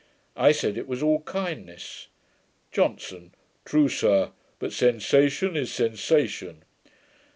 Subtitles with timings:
[0.35, 2.07] I said, it was all kindness.
[2.71, 3.35] JOHNSON.
[3.65, 6.63] 'True, sir: but sensation is sensation.'